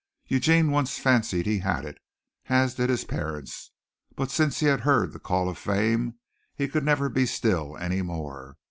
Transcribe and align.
Eugene 0.25 0.71
once 0.71 0.97
fancied 0.97 1.45
he 1.45 1.59
had 1.59 1.85
it, 1.85 1.99
as 2.47 2.73
did 2.73 2.89
his 2.89 3.05
parents, 3.05 3.69
but 4.15 4.31
since 4.31 4.59
he 4.59 4.65
had 4.65 4.79
heard 4.81 5.13
the 5.13 5.19
call 5.19 5.47
of 5.47 5.59
fame 5.59 6.15
he 6.55 6.67
could 6.67 6.83
never 6.83 7.07
be 7.07 7.27
still 7.27 7.77
any 7.77 8.01
more. 8.01 8.57